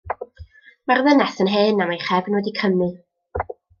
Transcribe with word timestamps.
Mae'r 0.91 1.03
ddynes 1.07 1.37
yn 1.45 1.51
hen 1.57 1.83
a 1.85 1.87
mae'i 1.91 2.01
chefn 2.07 2.39
wedi 2.39 2.55
crymu. 2.61 2.89